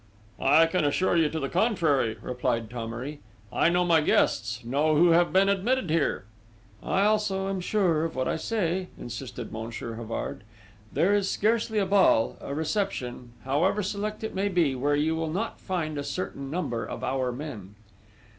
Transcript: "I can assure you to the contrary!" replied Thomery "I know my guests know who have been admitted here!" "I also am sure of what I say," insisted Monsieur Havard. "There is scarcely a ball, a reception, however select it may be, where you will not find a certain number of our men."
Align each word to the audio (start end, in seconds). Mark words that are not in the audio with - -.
"I 0.41 0.65
can 0.65 0.83
assure 0.83 1.15
you 1.15 1.29
to 1.29 1.39
the 1.39 1.47
contrary!" 1.47 2.17
replied 2.23 2.71
Thomery 2.71 3.19
"I 3.53 3.69
know 3.69 3.85
my 3.85 4.01
guests 4.01 4.65
know 4.65 4.95
who 4.95 5.09
have 5.09 5.31
been 5.31 5.47
admitted 5.47 5.91
here!" 5.91 6.25
"I 6.81 7.03
also 7.03 7.47
am 7.49 7.59
sure 7.61 8.03
of 8.05 8.15
what 8.15 8.27
I 8.27 8.35
say," 8.35 8.87
insisted 8.99 9.51
Monsieur 9.51 9.93
Havard. 9.97 10.43
"There 10.91 11.13
is 11.13 11.29
scarcely 11.29 11.77
a 11.77 11.85
ball, 11.85 12.35
a 12.41 12.55
reception, 12.55 13.33
however 13.45 13.83
select 13.83 14.23
it 14.23 14.33
may 14.33 14.49
be, 14.49 14.73
where 14.73 14.95
you 14.95 15.15
will 15.15 15.29
not 15.29 15.59
find 15.59 15.99
a 15.99 16.03
certain 16.03 16.49
number 16.49 16.83
of 16.83 17.03
our 17.03 17.31
men." 17.31 17.75